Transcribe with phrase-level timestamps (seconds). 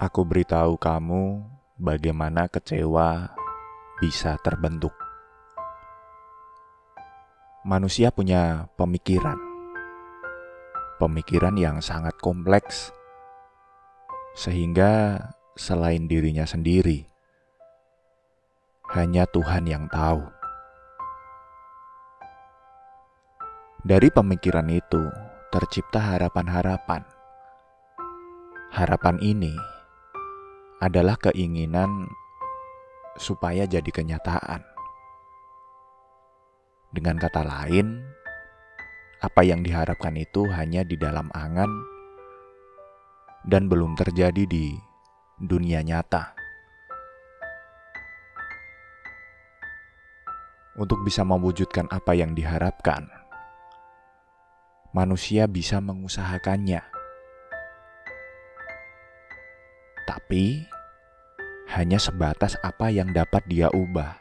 [0.00, 1.44] Aku beritahu kamu
[1.76, 3.36] bagaimana kecewa
[4.00, 4.96] bisa terbentuk.
[7.68, 9.36] Manusia punya pemikiran,
[10.96, 12.96] pemikiran yang sangat kompleks,
[14.32, 15.20] sehingga
[15.52, 17.04] selain dirinya sendiri,
[18.96, 20.24] hanya Tuhan yang tahu.
[23.84, 25.12] Dari pemikiran itu
[25.52, 27.04] tercipta harapan-harapan.
[28.72, 29.52] Harapan ini
[30.80, 32.08] adalah keinginan
[33.20, 34.64] supaya jadi kenyataan.
[36.90, 38.00] Dengan kata lain,
[39.20, 41.68] apa yang diharapkan itu hanya di dalam angan
[43.44, 44.74] dan belum terjadi di
[45.36, 46.32] dunia nyata.
[50.80, 53.04] Untuk bisa mewujudkan apa yang diharapkan,
[54.96, 57.00] manusia bisa mengusahakannya
[60.10, 60.64] tapi
[61.70, 64.18] hanya sebatas apa yang dapat dia ubah.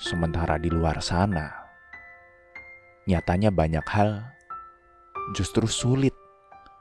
[0.00, 1.52] Sementara di luar sana,
[3.04, 4.24] nyatanya banyak hal
[5.36, 6.16] justru sulit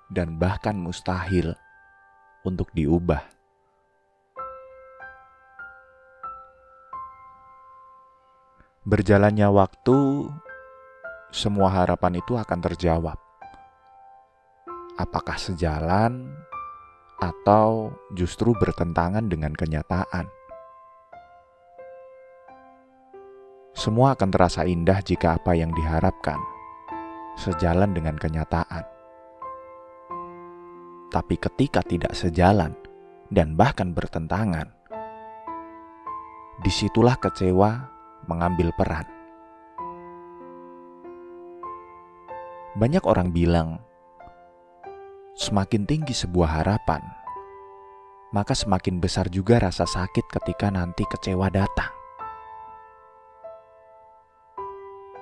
[0.07, 1.51] dan bahkan mustahil
[2.47, 3.19] untuk diubah.
[8.87, 10.31] Berjalannya waktu,
[11.35, 13.19] semua harapan itu akan terjawab.
[14.95, 16.31] Apakah sejalan
[17.19, 20.27] atau justru bertentangan dengan kenyataan.
[23.75, 26.39] Semua akan terasa indah jika apa yang diharapkan
[27.39, 28.83] sejalan dengan kenyataan.
[31.09, 32.75] Tapi ketika tidak sejalan
[33.31, 34.67] dan bahkan bertentangan,
[36.59, 37.87] di situlah kecewa
[38.27, 39.07] mengambil peran.
[42.75, 43.81] Banyak orang bilang
[45.39, 46.99] Semakin tinggi sebuah harapan,
[48.35, 51.95] maka semakin besar juga rasa sakit ketika nanti kecewa datang.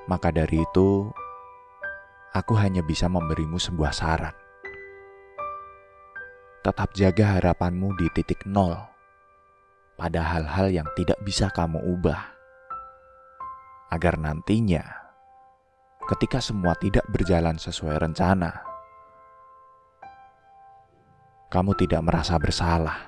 [0.10, 1.14] Maka dari itu,
[2.34, 4.34] aku hanya bisa memberimu sebuah saran.
[6.66, 8.74] Tetap jaga harapanmu di titik nol
[10.02, 12.26] pada hal-hal yang tidak bisa kamu ubah,
[13.94, 14.82] agar nantinya,
[16.10, 18.77] ketika semua tidak berjalan sesuai rencana
[21.48, 23.07] kamu tidak merasa bersalah.